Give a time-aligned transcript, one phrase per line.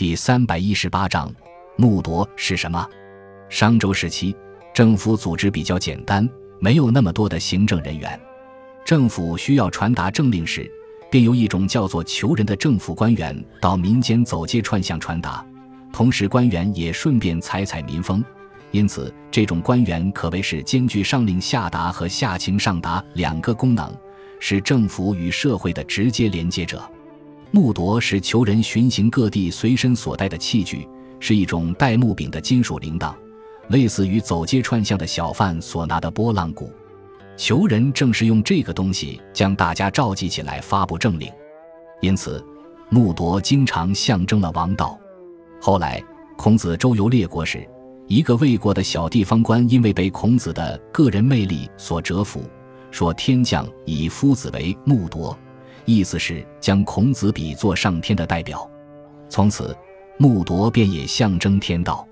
[0.00, 1.30] 第三百一十八章，
[1.76, 2.88] 木铎是什么？
[3.50, 4.34] 商周时期，
[4.72, 6.26] 政府组织比较简单，
[6.58, 8.18] 没有那么多的行政人员。
[8.82, 10.66] 政府需要传达政令时，
[11.10, 15.44] 便由一种叫做求人的政府官员到民间走街串巷传达，
[15.92, 18.24] 同时官员也顺便采采民风。
[18.70, 23.94] 因此，这种官员可谓是兼具上令下达和下情上达两个功能，
[24.38, 26.90] 是政府与社会的直接连接者。
[27.52, 30.86] 木铎是求人巡行各地随身所带的器具，
[31.18, 33.12] 是一种带木柄的金属铃铛，
[33.68, 36.72] 类似于走街串巷的小贩所拿的拨浪鼓。
[37.36, 41.28] 求人正是用这个东西将大家召集起来发布政令，
[42.00, 42.44] 因此
[42.88, 44.96] 木铎经常象征了王道。
[45.60, 46.02] 后来
[46.36, 47.68] 孔子周游列国时，
[48.06, 52.44] 一个魏国的小地方官因为被孔子的个人魅力所折服，
[52.92, 55.36] 说天将以夫子为木铎。
[55.84, 58.68] 意思是将孔子比作上天的代表，
[59.28, 59.76] 从此
[60.18, 62.06] 木铎便也象征天道。